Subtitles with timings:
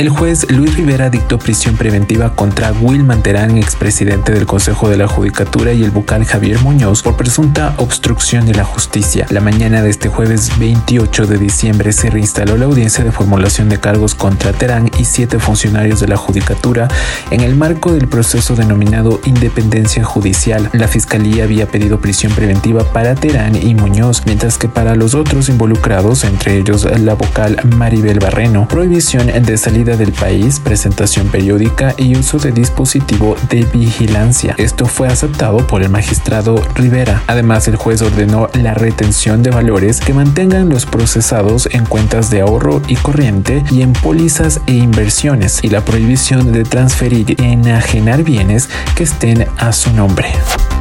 [0.00, 5.06] El juez Luis Rivera dictó prisión preventiva contra Wilman Terán, expresidente del Consejo de la
[5.06, 9.26] Judicatura, y el bucal Javier Muñoz por presunta obstrucción de la justicia.
[9.28, 13.78] La mañana de este jueves 28 de diciembre se reinstaló la audiencia de formulación de
[13.78, 16.88] cargos contra Terán y siete funcionarios de la Judicatura
[17.30, 20.70] en el marco del proceso denominado Independencia Judicial.
[20.72, 25.50] La Fiscalía había pedido prisión preventiva para Terán y Muñoz, mientras que para los otros
[25.50, 32.16] involucrados, entre ellos la vocal Maribel Barreno, prohibición de salida del país, presentación periódica y
[32.16, 34.54] uso de dispositivo de vigilancia.
[34.58, 37.22] Esto fue aceptado por el magistrado Rivera.
[37.26, 42.40] Además, el juez ordenó la retención de valores que mantengan los procesados en cuentas de
[42.40, 48.22] ahorro y corriente y en pólizas e inversiones y la prohibición de transferir y enajenar
[48.22, 50.32] bienes que estén a su nombre.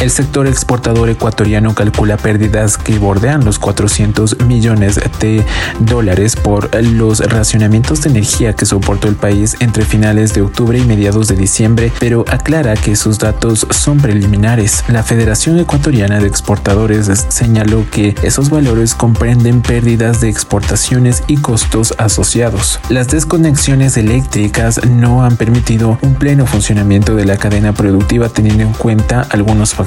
[0.00, 5.44] El sector exportador ecuatoriano calcula pérdidas que bordean los 400 millones de
[5.78, 10.84] dólares por los racionamientos de energía que soportó el país entre finales de octubre y
[10.84, 14.84] mediados de diciembre, pero aclara que sus datos son preliminares.
[14.88, 21.94] La Federación Ecuatoriana de Exportadores señaló que esos valores comprenden pérdidas de exportaciones y costos
[21.96, 22.78] asociados.
[22.90, 28.72] Las desconexiones eléctricas no han permitido un pleno funcionamiento de la cadena productiva teniendo en
[28.72, 29.83] cuenta algunos factores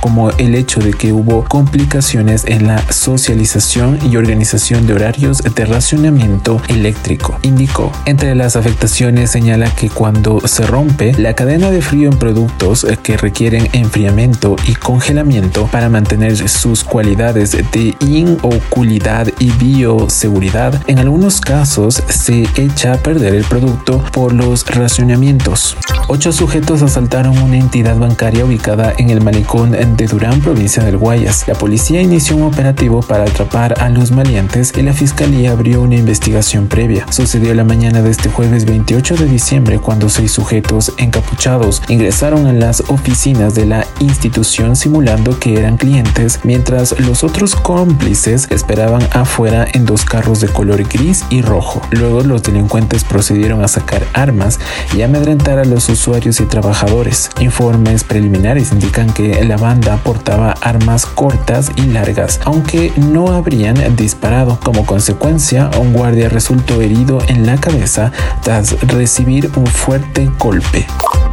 [0.00, 5.64] como el hecho de que hubo complicaciones en la socialización y organización de horarios de
[5.64, 7.38] racionamiento eléctrico.
[7.42, 12.86] Indicó, entre las afectaciones señala que cuando se rompe la cadena de frío en productos
[13.02, 21.40] que requieren enfriamiento y congelamiento para mantener sus cualidades de inoculidad y bioseguridad, en algunos
[21.40, 25.76] casos se echa a perder el producto por los racionamientos.
[26.08, 31.46] Ocho sujetos asaltaron una entidad bancaria ubicada en el malecón de Durán, provincia del Guayas.
[31.48, 35.96] La policía inició un operativo para atrapar a los maleantes y la fiscalía abrió una
[35.96, 37.06] investigación previa.
[37.10, 42.52] Sucedió la mañana de este jueves 28 de diciembre cuando seis sujetos encapuchados ingresaron a
[42.52, 49.66] las oficinas de la institución simulando que eran clientes, mientras los otros cómplices esperaban afuera
[49.72, 51.82] en dos carros de color gris y rojo.
[51.90, 54.58] Luego los delincuentes procedieron a sacar armas
[54.96, 57.30] y amedrentar a los usuarios y trabajadores.
[57.40, 64.58] Informes preliminares indican que la banda portaba armas cortas y largas, aunque no habrían disparado.
[64.62, 68.12] Como consecuencia, un guardia resultó herido en la cabeza
[68.42, 70.86] tras recibir un fuerte golpe.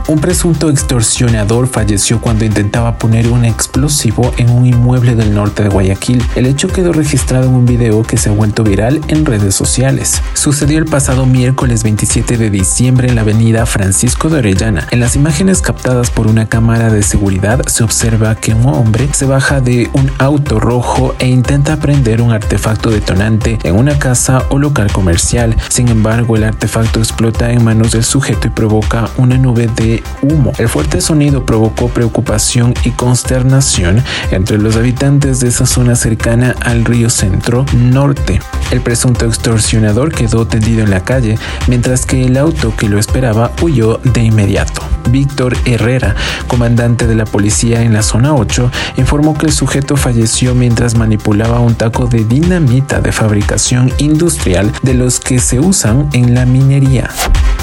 [0.08, 5.70] Un presunto extorsionador falleció cuando intentaba poner un explosivo en un inmueble del norte de
[5.70, 6.24] Guayaquil.
[6.36, 10.22] El hecho quedó registrado en un video que se ha vuelto viral en redes sociales.
[10.34, 14.88] Sucedió el pasado miércoles 27 de diciembre en la avenida Francisco de Orellana.
[14.92, 19.26] En las imágenes captadas por una cámara de seguridad se observa que un hombre se
[19.26, 24.58] baja de un auto rojo e intenta prender un artefacto detonante en una casa o
[24.58, 25.54] local comercial.
[25.68, 30.54] Sin embargo, el artefacto explota en manos del sujeto y provoca una nube de humo.
[30.58, 36.86] El fuerte sonido provocó preocupación y consternación entre los habitantes de esa zona cercana al
[36.86, 38.40] río Centro Norte.
[38.72, 41.38] El presunto extorsionador quedó tendido en la calle,
[41.68, 44.97] mientras que el auto que lo esperaba huyó de inmediato.
[45.08, 46.16] Víctor Herrera,
[46.48, 51.60] comandante de la policía en la zona 8, informó que el sujeto falleció mientras manipulaba
[51.60, 57.10] un taco de dinamita de fabricación industrial de los que se usan en la minería.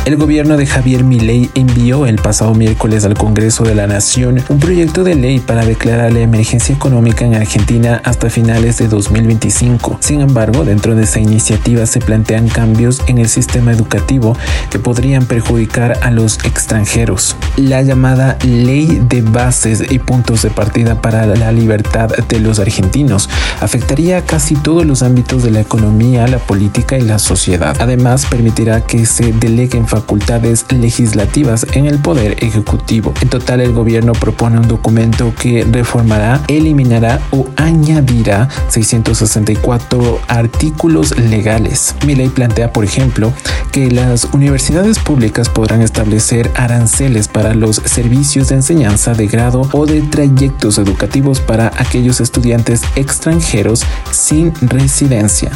[0.05, 4.59] El gobierno de Javier Milei envió el pasado miércoles al Congreso de la Nación un
[4.59, 9.97] proyecto de ley para declarar la emergencia económica en Argentina hasta finales de 2025.
[10.01, 14.37] Sin embargo, dentro de esa iniciativa se plantean cambios en el sistema educativo
[14.71, 17.34] que podrían perjudicar a los extranjeros.
[17.57, 23.31] La llamada Ley de Bases y Puntos de Partida para la Libertad de los Argentinos
[23.61, 27.77] afectaría casi todos los ámbitos de la economía, la política y la sociedad.
[27.79, 33.15] Además, permitirá que se deleguen facultades legislativas en el Poder Ejecutivo.
[33.21, 41.95] En total, el gobierno propone un documento que reformará, eliminará o añadirá 664 artículos legales.
[42.05, 43.33] Mi ley plantea, por ejemplo,
[43.71, 49.87] que las universidades públicas podrán establecer aranceles para los servicios de enseñanza de grado o
[49.87, 55.51] de trayectos educativos para aquellos estudiantes extranjeros sin residencia.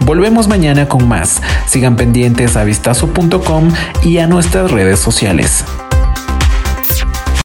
[0.00, 1.42] Volvemos mañana con más.
[1.66, 3.70] Sigan pendientes a vistazo.com
[4.02, 5.64] y a nuestras redes sociales.